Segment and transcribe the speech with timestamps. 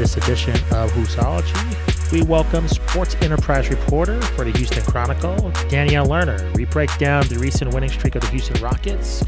[0.00, 6.56] this edition of Hoopsology, we welcome sports enterprise reporter for the Houston Chronicle, Danielle Lerner.
[6.56, 9.22] We break down the recent winning streak of the Houston Rockets,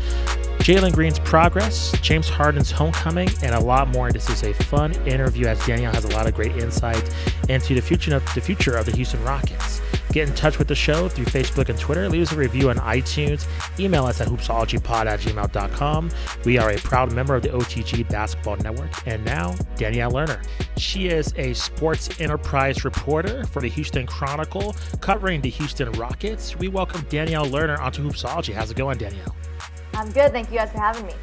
[0.65, 4.11] Jalen Green's progress, James Harden's homecoming, and a lot more.
[4.13, 7.07] This is a fun interview as Danielle has a lot of great insight
[7.51, 9.83] into the future of the future of the Houston Rockets.
[10.13, 12.09] Get in touch with the show through Facebook and Twitter.
[12.09, 13.47] Leave us a review on iTunes.
[13.81, 16.11] Email us at hoopsologypod at gmail.com.
[16.45, 18.91] We are a proud member of the OTG Basketball Network.
[19.07, 20.45] And now, Danielle Lerner.
[20.77, 26.59] She is a sports enterprise reporter for the Houston Chronicle, covering the Houston Rockets.
[26.59, 28.53] We welcome Danielle Lerner onto Hoopsology.
[28.53, 29.35] How's it going, Danielle?
[29.95, 30.33] I'm good.
[30.33, 31.15] Thank you guys for having me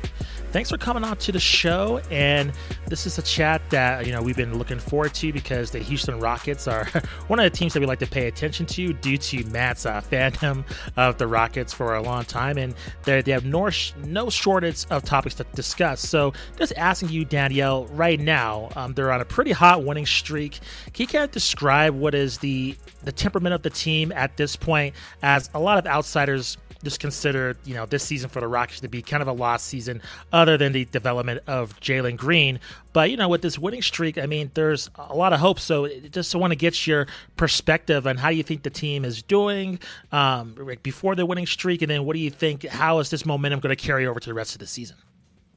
[0.52, 2.02] thanks for coming on to the show.
[2.09, 2.52] And
[2.88, 6.20] this is a chat that you know we've been looking forward to because the Houston
[6.20, 6.85] Rockets are
[7.27, 10.02] one of the teams that we like to pay attention to due to Matt's uh,
[10.02, 10.63] fandom
[10.98, 13.70] of the Rockets for a long time, and they have no
[14.05, 16.02] no shortage of topics to discuss.
[16.02, 20.59] So, just asking you, Danielle, right now, um, they're on a pretty hot winning streak.
[20.94, 24.56] Can you kind of describe what is the the temperament of the team at this
[24.56, 24.95] point?
[25.22, 28.88] As a lot of outsiders just consider you know this season for the Rockets to
[28.88, 30.02] be kind of a lost season,
[30.39, 32.59] other than the development of Jalen Green.
[32.93, 35.59] But you know, with this winning streak, I mean, there's a lot of hope.
[35.59, 39.21] So just want to get your perspective on how do you think the team is
[39.21, 39.79] doing
[40.11, 42.65] um, before the winning streak, and then what do you think?
[42.65, 44.97] How is this momentum going to carry over to the rest of the season?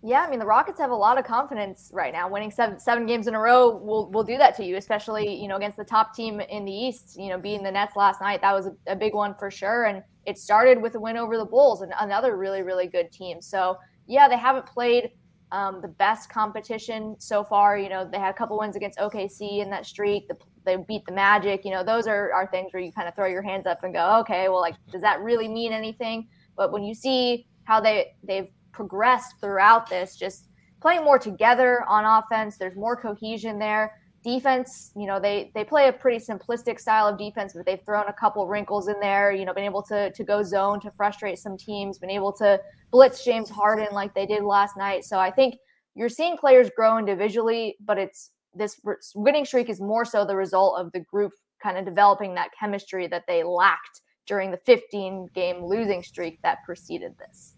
[0.04, 2.28] Yeah, I mean the Rockets have a lot of confidence right now.
[2.28, 5.46] Winning seven seven games in a row will will do that to you, especially you
[5.46, 7.16] know against the top team in the East.
[7.16, 9.84] You know, beating the Nets last night that was a, a big one for sure.
[9.84, 13.40] And it started with a win over the Bulls, and another really really good team.
[13.40, 13.78] So
[14.12, 15.10] yeah, they haven't played
[15.52, 17.78] um, the best competition so far.
[17.78, 20.28] You know, they had a couple wins against OKC in that streak.
[20.28, 21.64] The, they beat the Magic.
[21.64, 23.94] You know, those are are things where you kind of throw your hands up and
[23.94, 26.28] go, okay, well, like does that really mean anything?
[26.56, 30.46] But when you see how they they've progressed throughout this, just
[30.80, 32.58] playing more together on offense.
[32.58, 33.98] There's more cohesion there.
[34.22, 38.06] Defense, you know, they they play a pretty simplistic style of defense, but they've thrown
[38.06, 39.32] a couple wrinkles in there.
[39.32, 42.60] You know, been able to to go zone to frustrate some teams, been able to
[42.92, 45.04] blitz James Harden like they did last night.
[45.04, 45.56] So I think
[45.94, 48.80] you're seeing players grow individually, but it's this
[49.14, 53.06] winning streak is more so the result of the group kind of developing that chemistry
[53.06, 57.54] that they lacked during the 15 game losing streak that preceded this.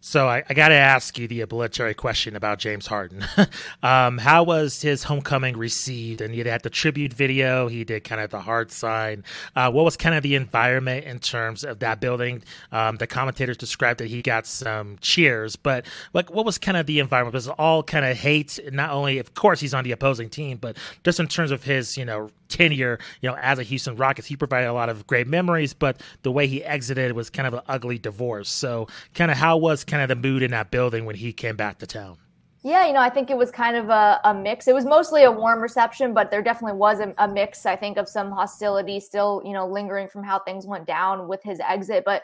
[0.00, 3.24] So I, I got to ask you the obligatory question about James Harden.
[3.82, 6.20] um, how was his homecoming received?
[6.20, 7.66] And he had the tribute video.
[7.66, 9.24] He did kind of the hard sign.
[9.56, 12.44] Uh, what was kind of the environment in terms of that building?
[12.70, 16.86] Um, the commentators described that he got some cheers, but like, what was kind of
[16.86, 17.34] the environment?
[17.34, 18.58] Was all kind of hate?
[18.70, 21.96] Not only, of course, he's on the opposing team, but just in terms of his,
[21.96, 25.26] you know, tenure, you know, as a Houston Rockets, he provided a lot of great
[25.26, 28.50] memories, but the way he exited was kind of an ugly divorce.
[28.50, 31.56] So, kind of how was kind of the mood in that building when he came
[31.56, 32.18] back to town?
[32.62, 34.66] Yeah, you know, I think it was kind of a, a mix.
[34.66, 37.98] It was mostly a warm reception, but there definitely was a, a mix, I think,
[37.98, 42.02] of some hostility still, you know, lingering from how things went down with his exit.
[42.04, 42.22] But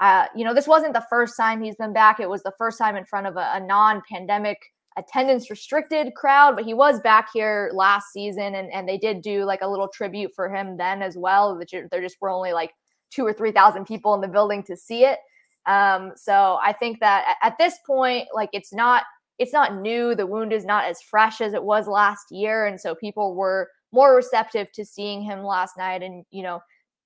[0.00, 2.20] uh, you know, this wasn't the first time he's been back.
[2.20, 4.58] It was the first time in front of a, a non-pandemic
[4.98, 9.44] attendance restricted crowd, but he was back here last season and, and they did do
[9.44, 11.58] like a little tribute for him then as well.
[11.58, 12.72] That there just were only like
[13.10, 15.18] two or 3,000 people in the building to see it.
[15.66, 19.04] Um, so I think that at this point, like it's not,
[19.38, 20.14] it's not new.
[20.14, 22.66] The wound is not as fresh as it was last year.
[22.66, 26.02] And so people were more receptive to seeing him last night.
[26.02, 26.60] And, you know,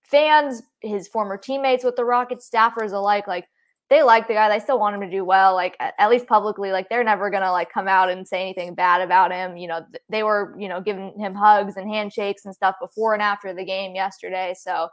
[0.04, 3.47] fans, his former teammates with the Rockets, staffers alike, like
[3.91, 4.49] they like the guy.
[4.49, 5.54] They still want him to do well.
[5.54, 9.00] Like at least publicly, like they're never gonna like come out and say anything bad
[9.00, 9.56] about him.
[9.56, 13.22] You know, they were you know giving him hugs and handshakes and stuff before and
[13.22, 14.54] after the game yesterday.
[14.56, 14.88] So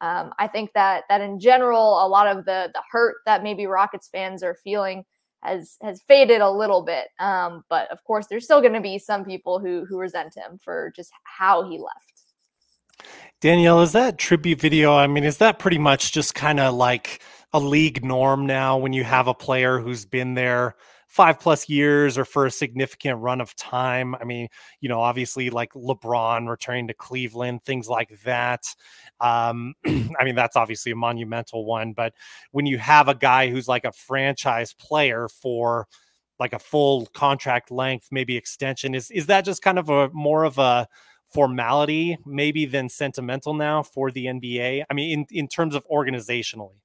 [0.00, 3.66] um, I think that that in general, a lot of the the hurt that maybe
[3.66, 5.04] Rockets fans are feeling
[5.42, 7.08] has has faded a little bit.
[7.18, 10.58] Um, but of course, there's still going to be some people who who resent him
[10.62, 12.22] for just how he left.
[13.40, 14.94] Danielle, is that tribute video?
[14.94, 17.22] I mean, is that pretty much just kind of like
[17.52, 20.76] a league norm now when you have a player who's been there
[21.10, 24.14] five plus years or for a significant run of time.
[24.14, 24.46] I mean,
[24.80, 28.64] you know, obviously like LeBron returning to Cleveland, things like that.
[29.20, 31.92] Um, I mean, that's obviously a monumental one.
[31.92, 32.14] But
[32.52, 35.88] when you have a guy who's like a franchise player for
[36.38, 40.44] like a full contract length, maybe extension, is is that just kind of a more
[40.44, 40.88] of a
[41.28, 44.84] formality maybe than sentimental now for the NBA?
[44.88, 46.80] I mean, in, in terms of organizationally.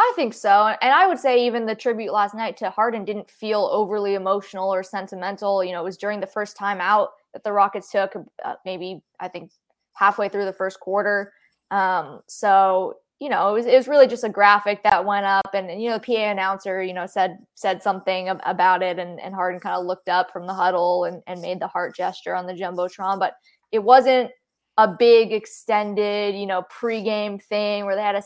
[0.00, 0.74] I think so.
[0.80, 4.72] And I would say even the tribute last night to Harden didn't feel overly emotional
[4.72, 5.62] or sentimental.
[5.62, 8.14] You know, it was during the first time out that the Rockets took,
[8.44, 9.50] uh, maybe I think
[9.94, 11.32] halfway through the first quarter.
[11.72, 15.54] Um, so you know, it was, it was really just a graphic that went up
[15.54, 19.20] and, and, you know, the PA announcer, you know, said, said something about it and,
[19.20, 22.34] and Harden kind of looked up from the huddle and, and made the heart gesture
[22.34, 23.34] on the Jumbotron, but
[23.70, 24.32] it wasn't
[24.76, 28.22] a big extended, you know, pregame thing where they had a,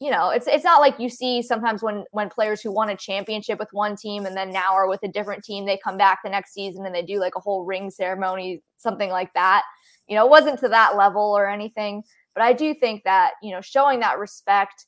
[0.00, 2.96] you know, it's, it's not like you see sometimes when, when players who won a
[2.96, 6.20] championship with one team and then now are with a different team, they come back
[6.24, 9.62] the next season and they do like a whole ring ceremony, something like that.
[10.06, 12.02] You know, it wasn't to that level or anything
[12.38, 14.86] but I do think that, you know, showing that respect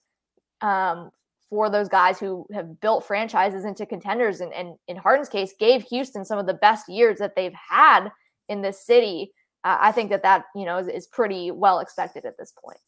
[0.61, 1.11] um,
[1.49, 5.83] for those guys who have built franchises into contenders and, and in Harden's case, gave
[5.83, 8.11] Houston some of the best years that they've had
[8.49, 9.33] in this city.
[9.65, 12.79] Uh, I think that that, you know, is, is pretty well expected at this point.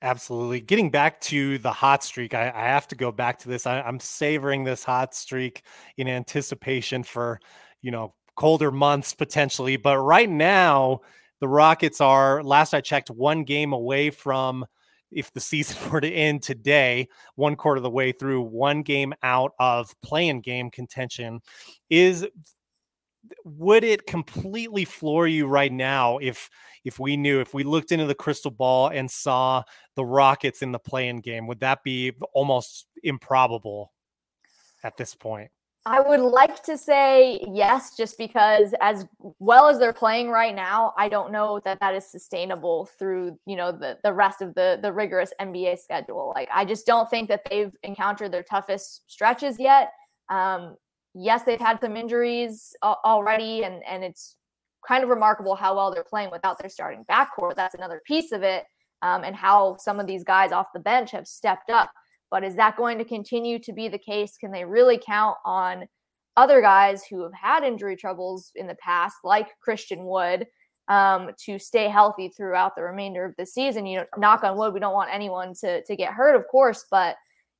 [0.00, 0.60] Absolutely.
[0.60, 3.66] Getting back to the hot streak, I, I have to go back to this.
[3.66, 5.64] I, I'm savoring this hot streak
[5.96, 7.40] in anticipation for,
[7.82, 9.76] you know, colder months potentially.
[9.76, 11.00] But right now,
[11.40, 14.64] the Rockets are, last I checked, one game away from,
[15.10, 19.12] if the season were to end today, one quarter of the way through, one game
[19.22, 21.40] out of play-in game contention.
[21.88, 22.26] Is
[23.44, 26.48] would it completely floor you right now if
[26.84, 29.62] if we knew if we looked into the crystal ball and saw
[29.94, 31.46] the Rockets in the play-in game?
[31.46, 33.92] Would that be almost improbable
[34.82, 35.50] at this point?
[35.86, 39.06] I would like to say yes, just because as
[39.38, 43.56] well as they're playing right now, I don't know that that is sustainable through you
[43.56, 46.32] know the the rest of the the rigorous NBA schedule.
[46.34, 49.92] Like I just don't think that they've encountered their toughest stretches yet.
[50.28, 50.76] Um,
[51.14, 54.36] yes, they've had some injuries already, and and it's
[54.86, 57.56] kind of remarkable how well they're playing without their starting backcourt.
[57.56, 58.64] That's another piece of it,
[59.00, 61.90] um, and how some of these guys off the bench have stepped up.
[62.30, 64.36] But is that going to continue to be the case?
[64.36, 65.88] Can they really count on
[66.36, 70.46] other guys who have had injury troubles in the past, like Christian Wood,
[70.88, 73.84] um, to stay healthy throughout the remainder of the season?
[73.86, 76.86] You know, knock on wood, we don't want anyone to to get hurt, of course,
[76.90, 77.16] but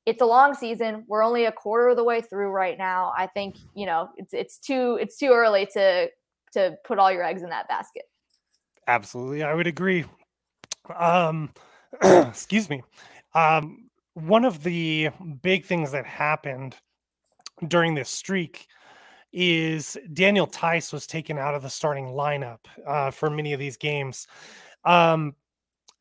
[0.06, 1.04] it's a long season.
[1.08, 3.12] We're only a quarter of the way through right now.
[3.16, 6.08] I think you know it's it's too it's too early to
[6.52, 8.04] to put all your eggs in that basket.
[8.86, 10.04] Absolutely, I would agree.
[10.96, 11.50] Um,
[12.02, 12.82] excuse me.
[13.34, 13.89] Um,
[14.22, 15.10] one of the
[15.42, 16.76] big things that happened
[17.66, 18.66] during this streak
[19.32, 23.76] is Daniel Theis was taken out of the starting lineup uh, for many of these
[23.76, 24.26] games.
[24.84, 25.34] Um,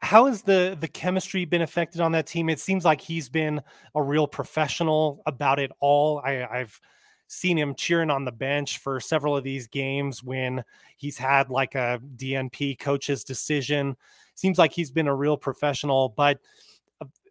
[0.01, 2.50] how has the the chemistry been affected on that team?
[2.50, 3.62] It seems like he's been
[3.95, 6.22] a real professional about it all.
[6.24, 6.80] I, I've
[7.27, 10.63] seen him cheering on the bench for several of these games when
[10.98, 13.95] he's had like a DNP coach's decision.
[14.36, 16.39] Seems like he's been a real professional, but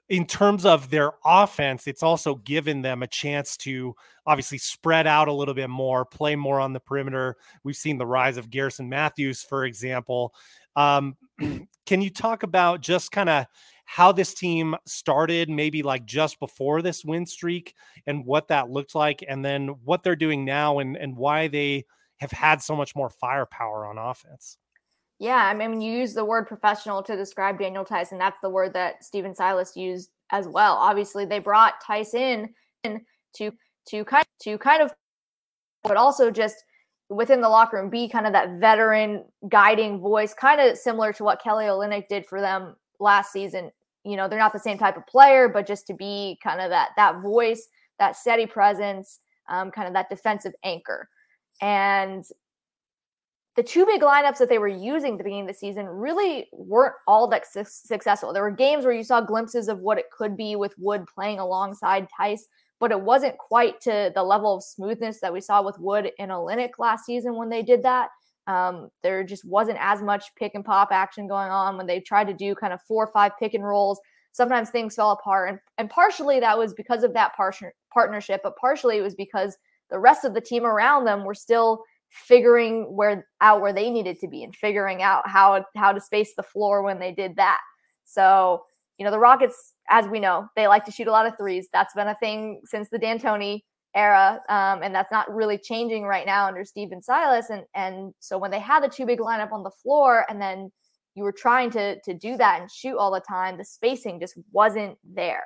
[0.08, 3.94] in terms of their offense, it's also given them a chance to
[4.26, 7.37] obviously spread out a little bit more, play more on the perimeter.
[7.62, 10.34] We've seen the rise of Garrison Matthews, for example.
[10.76, 11.16] Um,
[11.87, 13.46] can you talk about just kind of
[13.84, 17.75] how this team started, maybe like just before this win streak,
[18.06, 21.84] and what that looked like, and then what they're doing now, and and why they
[22.19, 24.58] have had so much more firepower on offense?
[25.19, 28.11] Yeah, I mean, you use the word professional to describe Daniel Theis.
[28.11, 30.75] That's the word that Stephen Silas used as well.
[30.75, 32.55] Obviously, they brought Theis in
[33.35, 33.53] to
[33.88, 34.93] to kind to kind of,
[35.82, 36.56] but also just
[37.09, 41.25] within the locker room, be kind of that veteran guiding voice, kind of similar to
[41.25, 43.70] what Kelly Olynyk did for them last season.
[44.05, 46.70] You know, they're not the same type of player, but just to be kind of
[46.70, 47.69] that that voice,
[47.99, 49.19] that steady presence,
[49.49, 51.09] um, kind of that defensive anchor.
[51.61, 52.25] And
[53.58, 56.46] the two big lineups that they were using at the beginning of the season really
[56.53, 58.32] weren't all that su- successful.
[58.32, 61.41] There were games where you saw glimpses of what it could be with Wood playing
[61.41, 62.43] alongside Theis,
[62.79, 66.31] but it wasn't quite to the level of smoothness that we saw with Wood and
[66.31, 68.10] Olynyk last season when they did that.
[68.46, 72.29] Um, there just wasn't as much pick and pop action going on when they tried
[72.29, 74.00] to do kind of four or five pick and rolls.
[74.31, 78.56] Sometimes things fell apart, and, and partially that was because of that par- partnership, but
[78.56, 79.56] partially it was because
[79.91, 84.19] the rest of the team around them were still– figuring where out where they needed
[84.20, 87.60] to be and figuring out how how to space the floor when they did that.
[88.05, 88.62] So,
[88.96, 91.69] you know, the Rockets, as we know, they like to shoot a lot of threes.
[91.72, 93.60] That's been a thing since the D'Antoni
[93.94, 97.50] era, um, and that's not really changing right now under Stephen Silas.
[97.50, 100.70] And and so when they had the two big lineup on the floor, and then
[101.15, 104.38] you were trying to to do that and shoot all the time, the spacing just
[104.53, 105.44] wasn't there.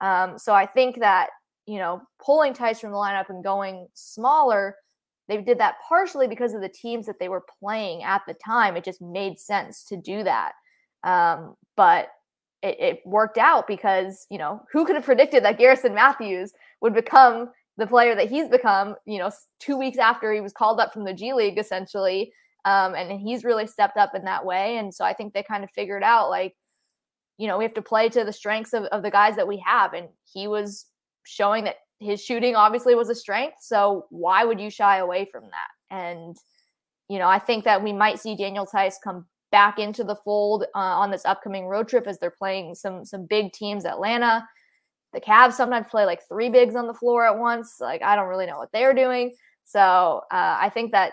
[0.00, 1.28] Um, so I think that
[1.66, 4.76] you know pulling Theis from the lineup and going smaller
[5.28, 8.76] they did that partially because of the teams that they were playing at the time.
[8.76, 10.52] It just made sense to do that.
[11.04, 12.08] Um, but
[12.62, 16.94] it, it, worked out because, you know, who could have predicted that Garrison Matthews would
[16.94, 19.30] become the player that he's become, you know,
[19.60, 22.32] two weeks after he was called up from the G League, essentially.
[22.64, 24.78] Um, and he's really stepped up in that way.
[24.78, 26.56] And so I think they kind of figured out like,
[27.36, 29.62] you know, we have to play to the strengths of, of the guys that we
[29.64, 29.92] have.
[29.92, 30.86] And he was
[31.22, 33.56] showing that his shooting obviously was a strength.
[33.60, 35.94] So why would you shy away from that?
[35.96, 36.36] And,
[37.08, 40.64] you know, I think that we might see Daniel Theis come back into the fold
[40.74, 43.84] uh, on this upcoming road trip as they're playing some some big teams.
[43.84, 44.46] Atlanta,
[45.12, 47.76] the Cavs sometimes play like three bigs on the floor at once.
[47.80, 49.34] Like I don't really know what they're doing.
[49.64, 51.12] So uh, I think that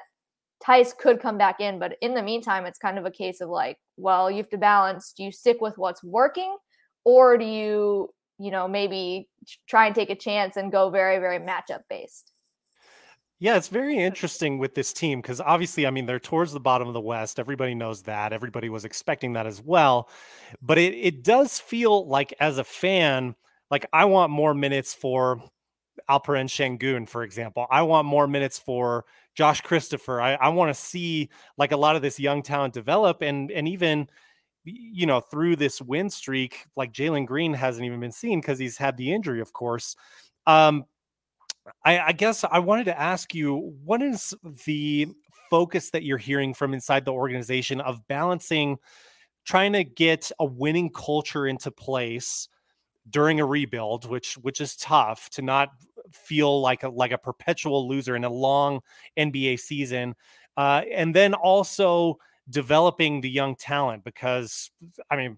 [0.66, 3.50] Theis could come back in, but in the meantime, it's kind of a case of
[3.50, 5.14] like, well, you have to balance.
[5.16, 6.56] Do you stick with what's working,
[7.04, 9.30] or do you, you know, maybe
[9.68, 12.32] try and take a chance and go very, very matchup based?
[13.40, 16.88] Yeah, it's very interesting with this team because obviously, I mean, they're towards the bottom
[16.88, 17.38] of the West.
[17.38, 18.32] Everybody knows that.
[18.32, 20.10] Everybody was expecting that as well.
[20.62, 23.36] But it, it does feel like, as a fan,
[23.70, 25.42] like I want more minutes for
[26.10, 27.68] Alperen Sengun, for example.
[27.70, 30.22] I want more minutes for Josh Christopher.
[30.22, 33.68] I, I want to see like a lot of this young talent develop and and
[33.68, 34.10] even
[34.66, 38.78] you know through this win streak, like Jalen Green hasn't even been seen because he's
[38.78, 39.96] had the injury, of course.
[40.48, 40.86] Um,
[41.84, 44.34] I, I guess I wanted to ask you, what is
[44.66, 45.08] the
[45.50, 48.78] focus that you're hearing from inside the organization of balancing
[49.46, 52.50] trying to get a winning culture into place
[53.10, 55.70] during a rebuild, which which is tough to not
[56.12, 58.82] feel like a like a perpetual loser in a long
[59.18, 60.16] NBA season,
[60.58, 62.18] uh, and then also
[62.50, 64.70] developing the young talent because
[65.10, 65.38] I mean,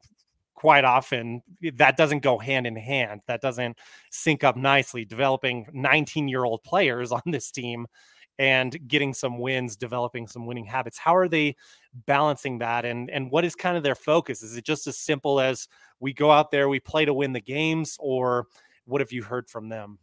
[0.55, 1.41] quite often
[1.75, 3.21] that doesn't go hand in hand.
[3.27, 3.77] That doesn't
[4.09, 5.05] sync up nicely.
[5.05, 7.87] Developing 19 year old players on this team
[8.39, 10.97] and getting some wins, developing some winning habits.
[10.97, 11.55] How are they
[12.05, 12.85] balancing that?
[12.85, 14.43] And and what is kind of their focus?
[14.43, 15.67] Is it just as simple as
[15.99, 18.47] we go out there, we play to win the games, or
[18.85, 19.99] what have you heard from them?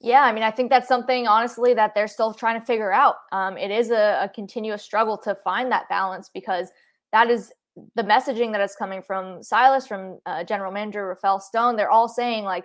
[0.00, 3.16] Yeah, I mean, I think that's something honestly that they're still trying to figure out.
[3.32, 6.70] Um, it is a, a continuous struggle to find that balance because
[7.12, 7.52] that is
[7.96, 11.76] the messaging that is coming from Silas, from uh, General Manager Rafael Stone.
[11.76, 12.64] They're all saying like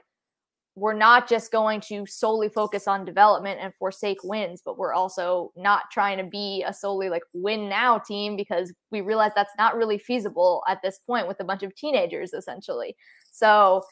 [0.75, 5.51] we're not just going to solely focus on development and forsake wins, but we're also
[5.55, 9.75] not trying to be a solely like win now team because we realize that's not
[9.75, 12.95] really feasible at this point with a bunch of teenagers essentially.
[13.31, 13.83] So,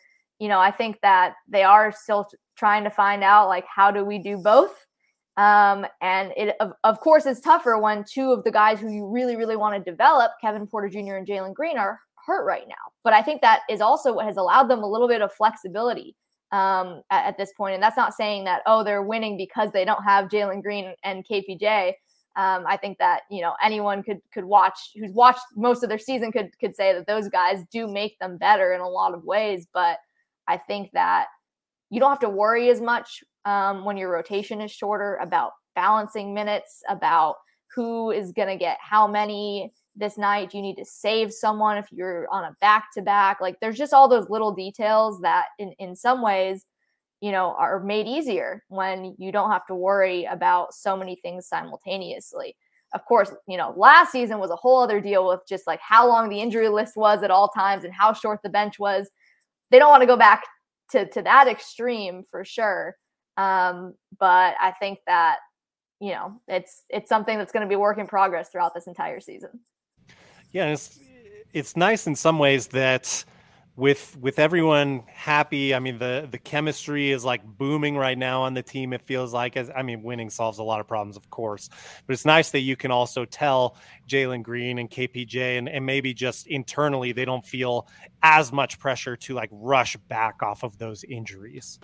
[0.42, 4.04] you know, I think that they are still trying to find out like how do
[4.04, 4.88] we do both.
[5.38, 9.08] Um, and it of, of course is tougher when two of the guys who you
[9.08, 11.18] really, really want to develop, Kevin Porter Jr.
[11.18, 12.74] and Jalen Green, are hurt right now.
[13.04, 16.16] But I think that is also what has allowed them a little bit of flexibility
[16.52, 17.76] um, at, at, this point.
[17.76, 21.24] And that's not saying that, oh, they're winning because they don't have Jalen Green and
[21.24, 21.90] KPJ.
[22.36, 26.00] Um, I think that, you know, anyone could could watch who's watched most of their
[26.00, 29.24] season could could say that those guys do make them better in a lot of
[29.24, 29.68] ways.
[29.72, 30.00] But
[30.52, 31.28] I think that
[31.90, 36.34] you don't have to worry as much um, when your rotation is shorter about balancing
[36.34, 37.36] minutes, about
[37.74, 40.54] who is going to get how many this night?
[40.54, 43.40] You need to save someone if you're on a back to back?
[43.42, 46.66] Like there's just all those little details that in, in some ways,
[47.22, 51.48] you know, are made easier when you don't have to worry about so many things
[51.48, 52.56] simultaneously.
[52.94, 56.08] Of course, you know, last season was a whole other deal with just like how
[56.08, 59.10] long the injury list was at all times and how short the bench was.
[59.72, 60.44] They don't want to go back
[60.92, 62.96] to to that extreme for sure.
[63.38, 65.38] Um, but I think that
[66.00, 69.20] you know it's it's something that's going to be work in progress throughout this entire
[69.20, 69.60] season.
[70.52, 71.00] Yeah, it's
[71.54, 73.24] it's nice in some ways that
[73.76, 75.74] with with everyone happy.
[75.74, 78.94] I mean, the the chemistry is like booming right now on the team.
[78.94, 81.70] It feels like, as I mean, winning solves a lot of problems, of course,
[82.06, 86.14] but it's nice that you can also tell Jalen Green and KPJ, and, and maybe
[86.14, 87.88] just internally they don't feel
[88.24, 91.80] as much pressure to like rush back off of those injuries.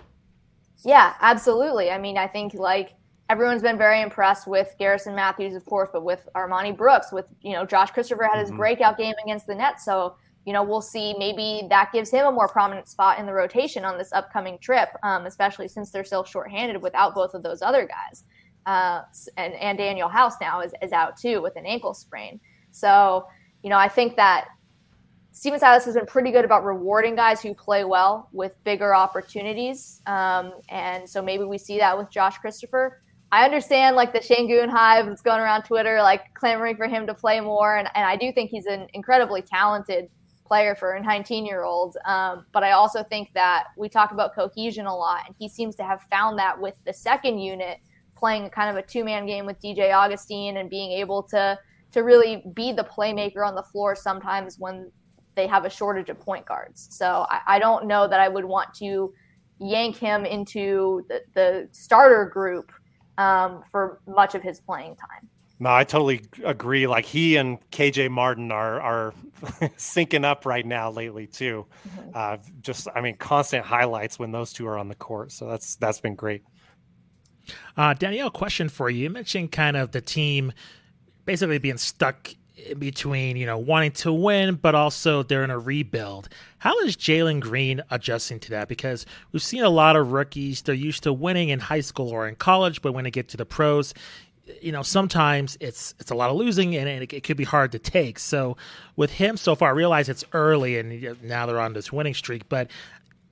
[0.84, 1.89] Yeah, absolutely.
[1.89, 2.94] I mean, I think like
[3.29, 7.53] everyone's been very impressed with Garrison Matthews, of course, but with Armoni Brooks, with you
[7.53, 8.58] know Josh Christopher had his mm-hmm.
[8.58, 10.15] breakout game against the Nets, so
[10.48, 13.84] you know we'll see maybe that gives him a more prominent spot in the rotation
[13.84, 17.86] on this upcoming trip, um, especially since they're still shorthanded without both of those other
[17.86, 18.24] guys,
[18.66, 19.01] uh,
[19.36, 22.39] and and Danuel House now is is out too with an ankle sprain.
[22.72, 23.27] So
[23.62, 24.46] you know I think that
[25.34, 30.01] Stephen Silas has been pretty good about rewarding guys who play well with bigger opportunities.
[30.08, 33.01] Um, and so maybe we see that with Josh Christopher.
[33.34, 37.13] I understand like the Sengun hive that's going around Twitter, like clamoring for him to
[37.13, 37.75] play more.
[37.75, 40.10] And, and I do think he's an incredibly talented
[40.48, 41.98] player for a 19 year old.
[42.06, 45.75] Um, but I also think that we talk about cohesion a lot, and he seems
[45.77, 47.80] to have found that with the second unit
[48.16, 51.58] playing kind of a two man game with DJ Augustin and being able to
[51.92, 54.92] to really be the playmaker on the floor sometimes when
[55.36, 56.88] they have a shortage of point guards.
[56.92, 59.13] So I, I don't know that I would want to
[59.60, 62.72] yank him into the, the starter group
[63.18, 65.30] um, for much of his playing time.
[65.59, 66.85] No, I totally agree.
[66.85, 69.13] Like he and KJ Martin are are
[69.77, 71.65] syncing up right now lately too.
[71.87, 72.09] Mm-hmm.
[72.13, 75.31] Uh, just I mean, constant highlights when those two are on the court.
[75.31, 76.43] So that's that's been great.
[77.75, 79.03] Uh, Danielle, question for you.
[79.03, 80.51] You mentioned kind of the team
[81.25, 85.59] basically being stuck in between, you know, wanting to win, but also they're in a
[85.59, 86.29] rebuild.
[86.57, 88.67] How is Jalen Green adjusting to that?
[88.67, 92.27] Because we've seen a lot of rookies, they're used to winning in high school or
[92.27, 93.93] in college, but when they get to the pros,
[94.62, 97.72] you know sometimes it's it's a lot of losing and it, it, could be hard
[97.72, 98.20] to take.
[98.20, 98.58] So
[98.98, 102.50] with him so far i realize it's early and now they're on this winning streak
[102.50, 102.70] but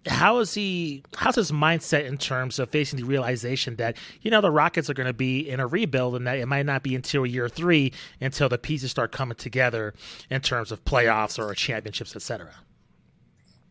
[0.08, 4.40] how is he how's his mindset in terms of facing the realization that you know
[4.40, 6.96] the rockets are going to be in a rebuild and that it might not be
[6.96, 7.92] until year three
[8.22, 9.94] until the pieces start coming together
[10.30, 12.52] in terms of playoffs or championships etc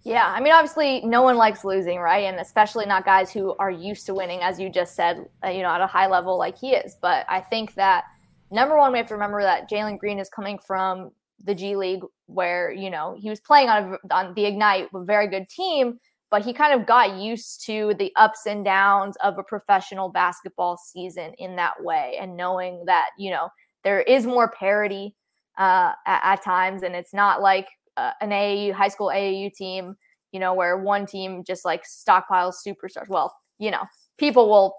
[0.05, 2.25] yeah, I mean, obviously, no one likes losing, right?
[2.25, 5.63] And especially not guys who are used to winning, as you just said, uh, you
[5.63, 6.97] know, at a high level like he is.
[7.01, 8.05] But I think that
[8.51, 11.11] number one, we have to remember that Jalen Green is coming from
[11.43, 15.27] the G League, where you know he was playing on on the Ignite, a very
[15.27, 15.99] good team,
[16.31, 20.77] but he kind of got used to the ups and downs of a professional basketball
[20.77, 23.49] season in that way, and knowing that you know
[23.85, 25.17] there is more parity
[25.59, 29.97] uh, at, at times, and it's not like uh, an AAU high school AAU team,
[30.33, 33.09] you know, where one team just like stockpiles superstars.
[33.09, 33.83] Well, you know,
[34.19, 34.75] people will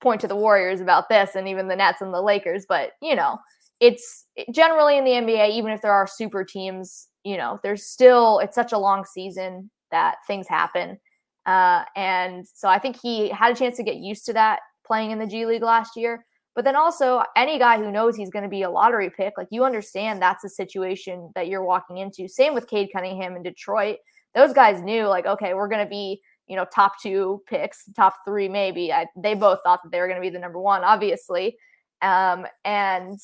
[0.00, 3.14] point to the Warriors about this and even the Nets and the Lakers, but you
[3.14, 3.38] know,
[3.80, 8.38] it's generally in the NBA, even if there are super teams, you know, there's still
[8.40, 10.98] it's such a long season that things happen.
[11.46, 15.10] Uh, and so I think he had a chance to get used to that playing
[15.12, 16.24] in the G League last year.
[16.56, 19.48] But then also, any guy who knows he's going to be a lottery pick, like
[19.50, 22.26] you understand that's a situation that you're walking into.
[22.26, 23.98] Same with Cade Cunningham in Detroit.
[24.34, 28.14] Those guys knew, like, okay, we're going to be, you know, top two picks, top
[28.24, 28.90] three, maybe.
[28.90, 31.58] I, they both thought that they were going to be the number one, obviously.
[32.00, 33.18] Um, and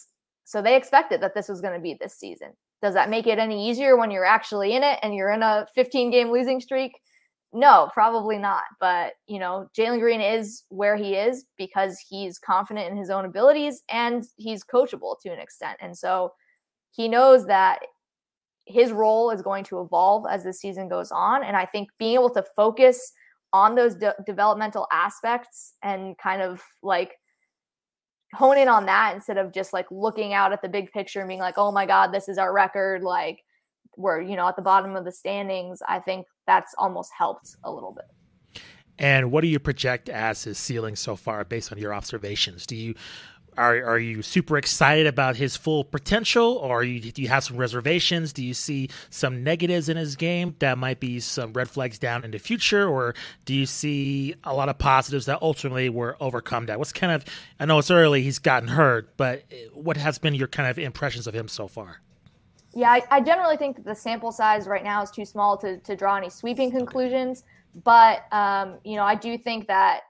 [0.45, 2.53] so they expected that this was going to be this season.
[2.83, 5.67] Does that make it any easier when you're actually in it and you're in a
[5.75, 6.93] 15 game losing streak?
[7.53, 8.65] No, probably not.
[8.81, 13.27] But, you know, Jalen Green is where he is because he's confident in his own
[13.27, 15.77] abilities and he's coachable to an extent.
[15.81, 16.33] And so
[16.93, 17.81] he knows that
[18.67, 21.45] his role is going to evolve as the season goes on.
[21.45, 23.13] And I think being able to focus
[23.53, 27.13] on those de- developmental aspects and kind of like
[28.33, 31.29] hone in on that instead of just like looking out at the big picture and
[31.29, 33.03] being like, oh my God, this is our record.
[33.03, 33.41] Like,
[33.97, 37.73] we're you know at the bottom of the standings i think that's almost helped a
[37.73, 38.07] little bit.
[38.99, 42.67] And what do you project as his ceiling so far based on your observations?
[42.67, 42.95] Do you
[43.57, 47.57] are are you super excited about his full potential or you, do you have some
[47.57, 48.33] reservations?
[48.33, 52.25] Do you see some negatives in his game that might be some red flags down
[52.25, 56.67] in the future or do you see a lot of positives that ultimately were overcome
[56.67, 56.79] that?
[56.79, 57.25] What's kind of
[57.61, 61.27] i know it's early he's gotten hurt but what has been your kind of impressions
[61.27, 62.01] of him so far
[62.75, 65.79] yeah, I, I, generally think that the sample size right now is too small to,
[65.79, 67.45] to draw any sweeping conclusions.
[67.85, 70.01] But, um, you know, I do think that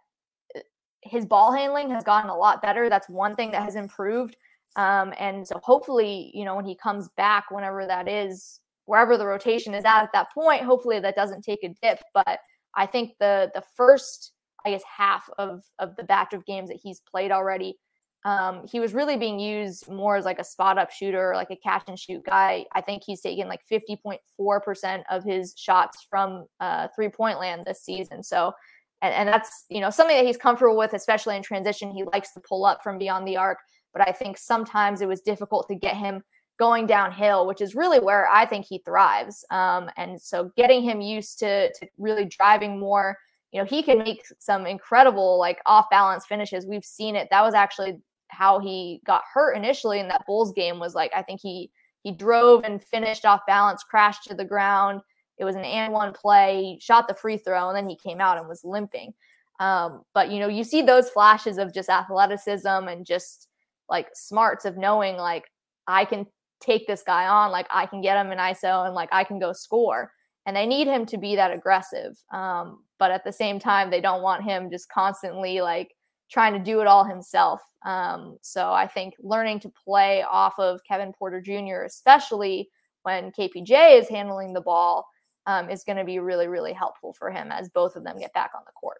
[0.55, 0.61] uh,
[1.03, 2.88] his ball handling has gotten a lot better.
[2.88, 4.37] That's one thing that has improved.
[4.77, 9.27] Um, and so hopefully, you know, when he comes back, whenever that is, wherever the
[9.27, 12.01] rotation is at at that point, hopefully that doesn't take a dip.
[12.14, 12.38] But
[12.75, 14.33] I think the the first,
[14.64, 17.77] I guess, half of of the batch of games that he's played already
[18.24, 21.56] um, he was really being used more as like a spot up shooter, like a
[21.56, 22.64] catch and shoot guy.
[22.72, 27.82] I think he's taken like 50.4% of his shots from uh, three point land this
[27.82, 28.22] season.
[28.22, 28.52] So,
[29.00, 31.90] and, and that's, you know, something that he's comfortable with, especially in transition.
[31.90, 33.58] He likes to pull up from beyond the arc,
[33.92, 36.22] but I think sometimes it was difficult to get him
[36.61, 39.44] going downhill, which is really where I think he thrives.
[39.50, 43.18] Um, and so getting him used to, to really driving more
[43.50, 47.42] you know he can make some incredible like off balance finishes we've seen it that
[47.42, 47.98] was actually
[48.33, 51.71] how he got hurt initially in that Bulls game was like I think he
[52.03, 55.01] he drove and finished off balance, crashed to the ground.
[55.38, 58.38] It was an and one play, shot the free throw, and then he came out
[58.38, 59.14] and was limping.
[59.61, 63.49] Um, but you know, you see those flashes of just athleticism and just
[63.88, 65.45] like smarts of knowing like
[65.87, 66.27] I can
[66.61, 69.38] take this guy on, like I can get him in ISO and like I can
[69.38, 70.12] go score.
[70.47, 72.18] And they need him to be that aggressive.
[72.33, 75.95] Um, but at the same time, they don't want him just constantly like
[76.33, 77.61] trying to do it all himself.
[77.85, 82.71] Um, so I think learning to play off of Kevin Porter Jr., especially
[83.03, 85.07] when KPJ is handling the ball,
[85.47, 88.33] um, is going to be really, really helpful for him as both of them get
[88.33, 88.99] back on the court.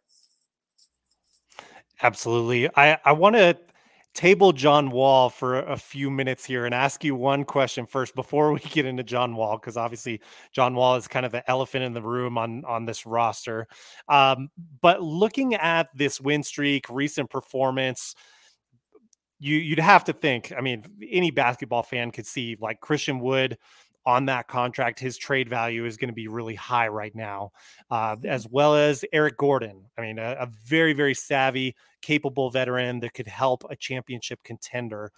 [2.03, 2.69] Absolutely.
[2.77, 3.57] I, I want to
[4.15, 8.53] table John Wall for a few minutes here and ask you one question first before
[8.53, 10.21] we get into John Wall, because obviously
[10.53, 13.67] John Wall is kind of the elephant in the room on on this roster.
[14.09, 14.49] Um,
[14.81, 18.15] but looking at this win streak, recent performance,
[19.39, 20.53] you you'd have to think.
[20.57, 23.59] I mean, any basketball fan could see like Christian Wood
[24.05, 27.53] on that contract, his trade value is going to be really high right now,
[27.91, 29.85] uh, as well as Eric Gordon.
[29.97, 35.11] I mean, a, a, very, very savvy, capable veteran that could help a championship contender.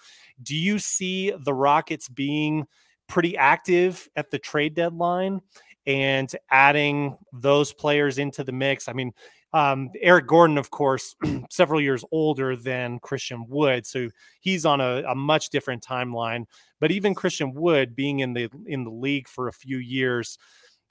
[0.43, 2.67] Do you see the Rockets being
[3.09, 5.41] pretty active at the trade deadline
[5.87, 8.89] and adding those players into the mix?
[8.89, 9.13] I mean,
[9.55, 11.15] um, Eric Gordon, of course,
[11.51, 14.09] several years older than Christian Wood, so
[14.41, 16.47] he's on a, a, much different timeline.
[16.81, 20.39] But even Christian Wood, being in the in the league for a few years,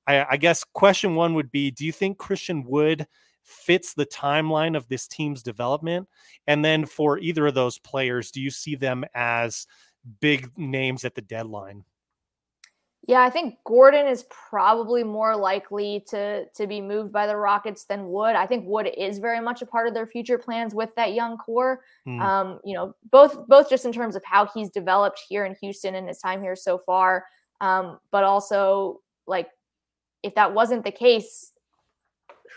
[0.07, 3.05] I, I guess question one would be: Do you think Christian Wood
[3.43, 6.07] fits the timeline of this team's development?
[6.47, 9.67] And then for either of those players, do you see them as
[10.19, 11.83] big names at the deadline?
[13.05, 17.83] Yeah, I think Gordon is probably more likely to to be moved by the Rockets
[17.83, 18.35] than Wood.
[18.35, 21.37] I think Wood is very much a part of their future plans with that young
[21.37, 21.81] core.
[22.07, 22.21] Mm.
[22.21, 25.95] Um, you know, both both just in terms of how he's developed here in Houston
[25.95, 27.25] and his time here so far,
[27.59, 29.49] um, but also like
[30.23, 31.51] if that wasn't the case,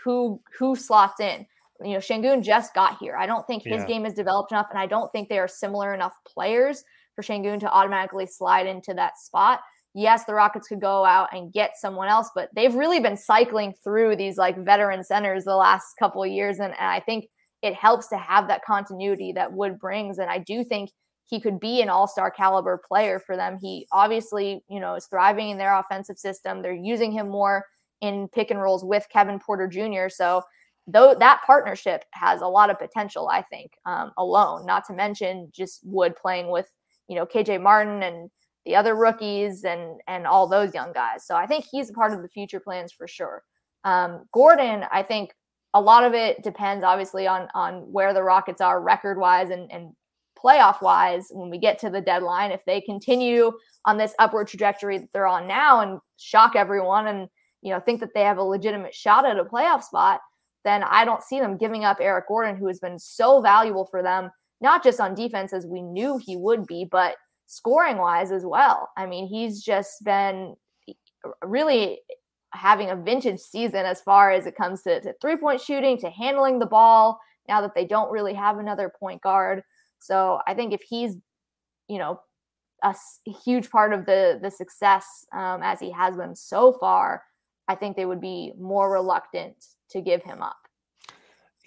[0.03, 1.45] who who slots in?
[1.81, 3.15] You know, Sengun just got here.
[3.15, 3.85] I don't think his yeah.
[3.85, 6.83] game is developed enough, and I don't think they are similar enough players
[7.15, 9.59] for Sengun to automatically slide into that spot
[9.97, 13.73] yes, the Rockets could go out and get someone else, but they've really been cycling
[13.83, 16.59] through these like veteran centers the last couple of years.
[16.59, 17.25] And, and I think
[17.63, 20.19] it helps to have that continuity that Wood brings.
[20.19, 20.91] And I do think
[21.25, 23.57] he could be an all-star caliber player for them.
[23.59, 26.61] He obviously, you know, is thriving in their offensive system.
[26.61, 27.65] They're using him more
[28.01, 30.09] in pick and rolls with Kevin Porter Jr.
[30.09, 30.43] So
[30.87, 35.51] though that partnership has a lot of potential, I think, um, alone, not to mention
[35.53, 36.69] just Wood playing with,
[37.07, 38.29] you know, KJ Martin and
[38.65, 41.25] the other rookies and and all those young guys.
[41.25, 43.43] So I think he's a part of the future plans for sure.
[43.83, 45.31] Um, Gordon, I think
[45.73, 49.71] a lot of it depends obviously on on where the Rockets are record wise and
[49.71, 49.93] and
[50.37, 52.51] playoff wise when we get to the deadline.
[52.51, 53.51] If they continue
[53.85, 57.27] on this upward trajectory that they're on now and shock everyone and
[57.61, 60.21] you know think that they have a legitimate shot at a playoff spot,
[60.63, 64.03] then I don't see them giving up Eric Gordon, who has been so valuable for
[64.03, 64.29] them,
[64.61, 67.15] not just on defense as we knew he would be, but
[67.47, 68.89] scoring wise as well.
[68.97, 70.55] I mean, he's just been
[71.43, 71.99] really
[72.53, 76.09] having a vintage season as far as it comes to, to three point shooting, to
[76.09, 79.63] handling the ball now that they don't really have another point guard.
[79.99, 81.15] So I think if he's,
[81.87, 82.19] you know,
[82.83, 82.95] a,
[83.43, 87.23] huge part of the the success um, as he has been so far,
[87.67, 89.55] I think they would be more reluctant
[89.89, 90.67] to give him up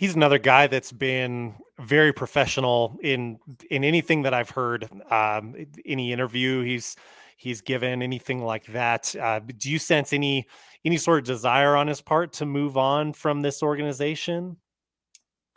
[0.01, 3.39] he's another guy that's been very professional in
[3.71, 4.89] in anything that I've heard.
[5.11, 6.97] Um, any interview he's
[7.37, 9.15] he's given, anything like that.
[9.15, 10.47] Uh, do you sense any
[10.85, 14.57] any sort of desire on his part to move on from this organization?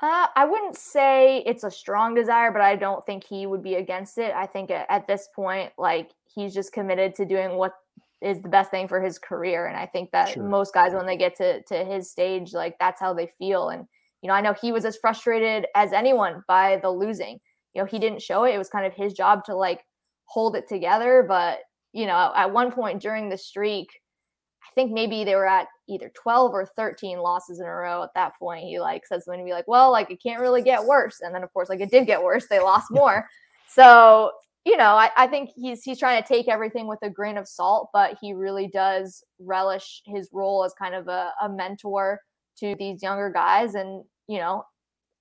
[0.02, 3.76] Uh, I wouldn't say it's a strong desire, but I don't think he would be
[3.76, 4.34] against it.
[4.36, 7.76] I think at, at this point, like he's just committed to doing what
[8.24, 10.44] is the best thing for his career, and I think that sure.
[10.44, 13.70] most guys, when they get to to his stage, like that's how they feel.
[13.70, 13.86] And
[14.24, 17.40] you know, I know he was as frustrated as anyone by the losing.
[17.74, 18.56] You know, he didn't show it.
[18.56, 19.84] It was kind of his job to like
[20.26, 21.26] hold it together.
[21.28, 21.60] But,
[21.92, 23.90] you know, at one point during the streak,
[24.64, 28.14] I think maybe they were at either 12 or 13 losses in a row at
[28.16, 28.64] that point.
[28.64, 31.20] He like says something to be like, well, like it can't really get worse.
[31.20, 32.48] And then of course, like it did get worse.
[32.48, 33.28] They lost more.
[33.68, 34.32] so,
[34.66, 37.48] you know, I, I think he's he's trying to take everything with a grain of
[37.48, 42.22] salt, but he really does relish his role as kind of a, a mentor
[42.60, 43.76] to these younger guys.
[43.76, 44.64] And you know,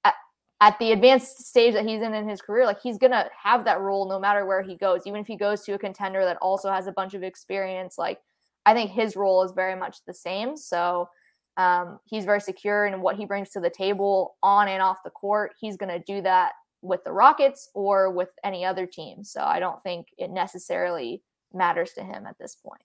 [0.05, 0.15] at,
[0.61, 3.81] at the advanced stage that he's in in his career, like he's gonna have that
[3.81, 5.03] role no matter where he goes.
[5.07, 8.19] Even if he goes to a contender that also has a bunch of experience, like
[8.65, 10.57] I think his role is very much the same.
[10.57, 11.09] So
[11.57, 15.11] um, he's very secure in what he brings to the table on and off the
[15.11, 15.51] court.
[15.61, 19.25] He's gonna do that with the Rockets or with any other team.
[19.25, 21.23] So I don't think it necessarily
[21.55, 22.83] matters to him at this point.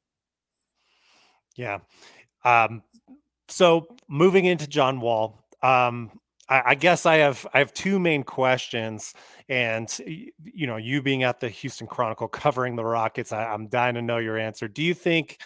[1.55, 1.79] Yeah.
[2.45, 2.83] Um,
[3.47, 6.12] so moving into John Wall, um,
[6.47, 9.13] I, I, guess I have I have two main questions,
[9.49, 13.95] and you know, you being at the Houston Chronicle covering the Rockets, I, I'm dying
[13.95, 14.67] to know your answer.
[14.67, 15.39] Do you think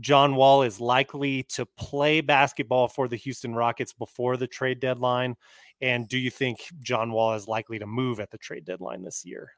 [0.00, 5.36] John Wall is likely to play basketball for the Houston Rockets before the trade deadline?
[5.80, 9.24] And do you think John Wall is likely to move at the trade deadline this
[9.24, 9.52] year?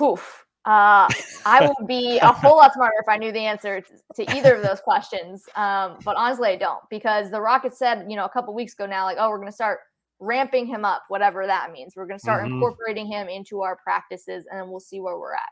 [0.00, 0.46] Oof.
[0.66, 1.08] Uh,
[1.46, 3.82] I would be a whole lot smarter if I knew the answer
[4.14, 5.44] to either of those questions.
[5.56, 8.86] Um, but honestly, I don't because the Rockets said, you know, a couple weeks ago
[8.86, 9.80] now, like, oh, we're going to start
[10.20, 11.94] ramping him up, whatever that means.
[11.96, 12.54] We're going to start mm-hmm.
[12.54, 15.48] incorporating him into our practices, and then we'll see where we're at.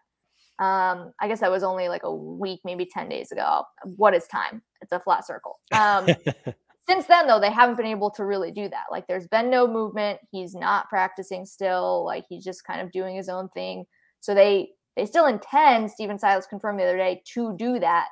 [0.59, 3.62] Um, I guess that was only like a week, maybe 10 days ago.
[3.85, 4.62] What is time?
[4.81, 5.61] It's a flat circle.
[5.73, 6.09] Um,
[6.88, 9.66] since then though they haven't been able to really do that like there's been no
[9.66, 13.85] movement he's not practicing still like he's just kind of doing his own thing
[14.21, 18.09] so they they still intend stephen silas confirmed the other day to do that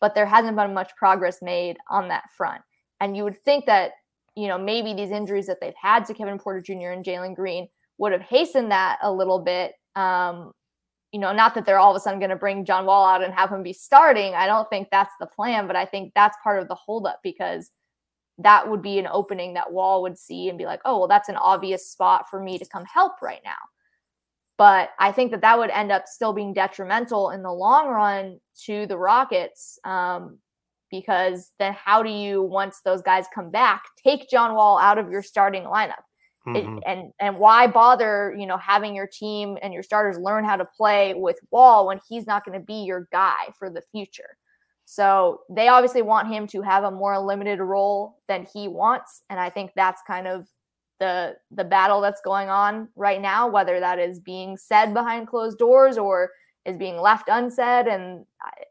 [0.00, 2.62] but there hasn't been much progress made on that front
[3.00, 3.92] and you would think that
[4.34, 7.68] you know maybe these injuries that they've had to kevin porter jr and jalen green
[7.98, 10.52] would have hastened that a little bit um,
[11.12, 13.22] you know, not that they're all of a sudden going to bring John Wall out
[13.22, 14.34] and have him be starting.
[14.34, 17.70] I don't think that's the plan, but I think that's part of the holdup because
[18.38, 21.28] that would be an opening that Wall would see and be like, oh, well, that's
[21.28, 23.54] an obvious spot for me to come help right now.
[24.58, 28.40] But I think that that would end up still being detrimental in the long run
[28.64, 30.38] to the Rockets um,
[30.90, 35.10] because then how do you, once those guys come back, take John Wall out of
[35.10, 36.05] your starting lineup?
[36.46, 36.78] Mm-hmm.
[36.78, 40.56] It, and and why bother you know having your team and your starters learn how
[40.56, 44.36] to play with Wall when he's not going to be your guy for the future?
[44.84, 49.40] So they obviously want him to have a more limited role than he wants, and
[49.40, 50.46] I think that's kind of
[51.00, 53.48] the the battle that's going on right now.
[53.48, 56.30] Whether that is being said behind closed doors or
[56.64, 58.24] is being left unsaid, and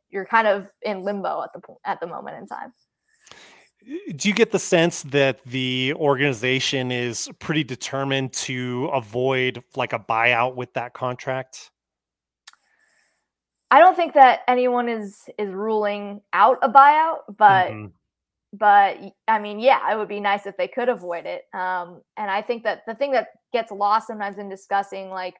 [0.10, 2.72] you're kind of in limbo at the at the moment in time
[4.16, 10.00] do you get the sense that the organization is pretty determined to avoid like a
[10.00, 11.72] buyout with that contract?
[13.72, 17.88] I don't think that anyone is is ruling out a buyout, but mm-hmm.
[18.54, 21.44] but I mean, yeah, it would be nice if they could avoid it.
[21.54, 25.36] Um, and I think that the thing that gets lost sometimes in discussing like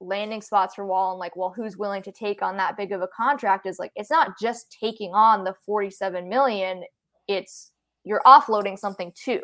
[0.00, 3.00] landing spots for Wall and like, well, who's willing to take on that big of
[3.00, 6.84] a contract is like it's not just taking on the 47 million,
[7.26, 7.72] it's
[8.08, 9.40] you're offloading something too.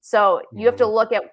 [0.00, 0.92] So you have to mm-hmm.
[0.92, 1.24] look at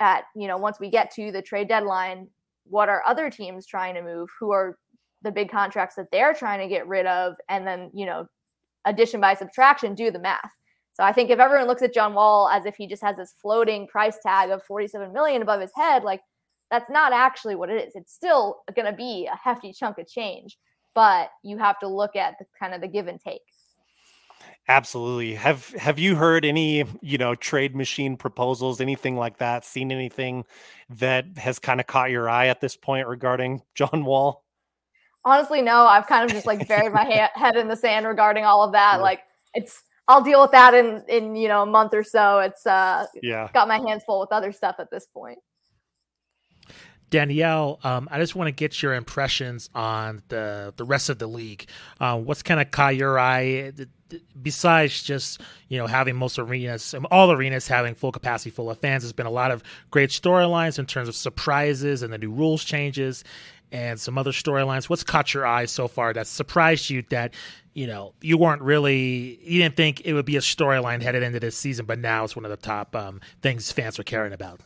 [0.00, 2.28] at you know once we get to the trade deadline,
[2.64, 4.28] what are other teams trying to move?
[4.40, 4.78] Who are
[5.22, 8.26] the big contracts that they're trying to get rid of, and then you know
[8.84, 10.50] addition by subtraction, do the math.
[10.94, 13.34] So I think if everyone looks at John Wall as if he just has this
[13.40, 16.20] floating price tag of 47 million above his head, like
[16.70, 17.94] that's not actually what it is.
[17.94, 20.58] It's still going to be a hefty chunk of change,
[20.94, 23.42] but you have to look at the kind of the give and take.
[24.68, 25.34] Absolutely.
[25.34, 29.64] Have have you heard any, you know, trade machine proposals, anything like that?
[29.64, 30.44] Seen anything
[30.88, 34.44] that has kind of caught your eye at this point regarding John Wall?
[35.24, 35.86] Honestly, no.
[35.86, 38.72] I've kind of just like buried my ha- head in the sand regarding all of
[38.72, 38.96] that.
[38.96, 39.02] Yeah.
[39.02, 39.20] Like
[39.54, 42.38] it's I'll deal with that in in you know a month or so.
[42.38, 45.38] It's uh yeah got my hands full with other stuff at this point.
[47.12, 51.26] Danielle, um, I just want to get your impressions on the the rest of the
[51.26, 51.66] league.
[52.00, 53.72] Uh, what's kind of caught your eye?
[54.42, 59.02] Besides just you know having most arenas, all arenas having full capacity, full of fans,
[59.02, 62.64] there's been a lot of great storylines in terms of surprises and the new rules
[62.64, 63.24] changes
[63.72, 64.88] and some other storylines.
[64.88, 67.34] What's caught your eye so far that surprised you that
[67.74, 71.40] you know you weren't really you didn't think it would be a storyline headed into
[71.40, 74.60] this season, but now it's one of the top um, things fans are caring about.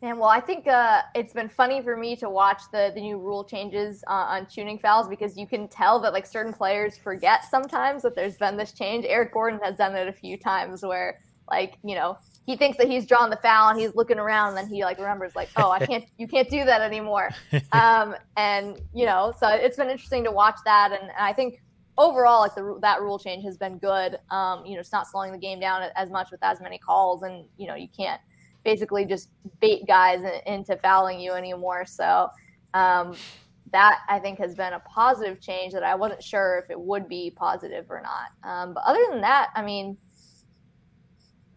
[0.00, 3.18] And well, I think uh, it's been funny for me to watch the the new
[3.18, 7.44] rule changes uh, on tuning fouls because you can tell that like certain players forget
[7.50, 9.04] sometimes that there's been this change.
[9.08, 11.18] Eric Gordon has done it a few times where
[11.50, 14.56] like you know he thinks that he's drawn the foul and he's looking around and
[14.56, 17.30] then he like remembers like oh I can't you can't do that anymore.
[17.72, 21.60] Um, and you know so it's been interesting to watch that and, and I think
[21.96, 24.18] overall like the that rule change has been good.
[24.30, 27.24] Um, you know it's not slowing the game down as much with as many calls
[27.24, 28.20] and you know you can't
[28.68, 31.86] basically just bait guys into fouling you anymore.
[31.86, 32.28] So
[32.74, 33.14] um,
[33.72, 37.08] that I think has been a positive change that I wasn't sure if it would
[37.08, 38.50] be positive or not.
[38.50, 39.96] Um, but other than that, I mean,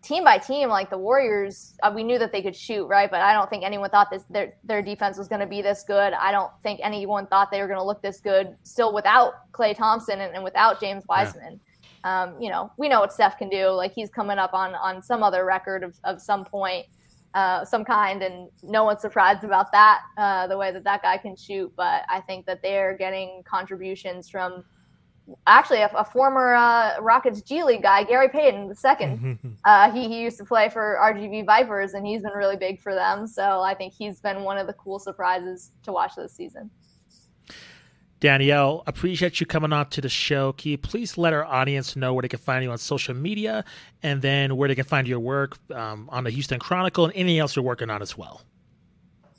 [0.01, 3.11] team by team, like the Warriors, uh, we knew that they could shoot, right?
[3.11, 5.83] But I don't think anyone thought this their their defense was going to be this
[5.85, 6.13] good.
[6.13, 9.75] I don't think anyone thought they were going to look this good still without Klay
[9.75, 11.59] Thompson and, and without James Wiseman.
[11.59, 11.67] Yeah.
[12.03, 13.67] Um, you know, we know what Steph can do.
[13.67, 16.87] Like he's coming up on on some other record of, of some point
[17.33, 21.17] uh, some kind, and no one's surprised about that, uh, the way that that guy
[21.17, 21.71] can shoot.
[21.75, 24.63] But I think that they're getting contributions from
[25.47, 29.39] actually a, a former uh, Rockets G League guy, Gary Payton the second.
[29.63, 32.95] Uh, he, he used to play for RGV Vipers, and he's been really big for
[32.95, 33.27] them.
[33.27, 36.69] So I think he's been one of the cool surprises to watch this season.
[38.21, 40.53] Danielle, appreciate you coming on to the show.
[40.53, 43.65] Can you please let our audience know where they can find you on social media
[44.03, 47.39] and then where they can find your work um, on the Houston Chronicle and anything
[47.39, 48.43] else you're working on as well?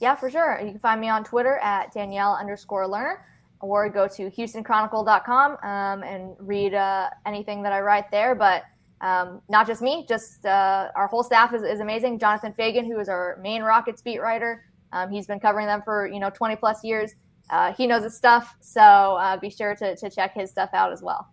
[0.01, 0.61] Yeah, for sure.
[0.61, 3.19] You can find me on Twitter at Danielle underscore Lerner
[3.61, 8.35] or go to houstonchronicle.com um, and read uh, anything that I write there.
[8.35, 8.65] But
[9.01, 12.19] um, not just me, just uh, our whole staff is, is amazing.
[12.19, 16.09] Jonathan Feigen, who is our main Rockets beat writer, um, he's been covering them for
[16.09, 17.15] you know 20 plus years
[17.51, 18.57] uh, he knows his stuff.
[18.61, 21.29] So uh, be sure to, to check his stuff out as well.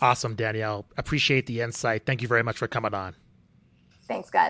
[0.00, 0.86] Awesome, Danielle.
[0.96, 2.06] Appreciate the insight.
[2.06, 3.16] Thank you very much for coming on.
[4.06, 4.46] Thanks, guys.